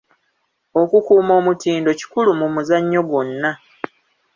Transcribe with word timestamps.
Okukuuma 0.81 1.33
omutindo 1.39 1.89
kikulu 1.99 2.29
mu 2.39 2.47
muzannyo 2.53 3.01
gwonna. 3.09 3.51